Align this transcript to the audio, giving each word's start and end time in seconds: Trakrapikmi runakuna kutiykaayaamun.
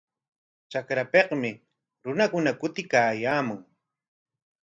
Trakrapikmi 0.69 1.51
runakuna 2.03 2.51
kutiykaayaamun. 2.59 3.59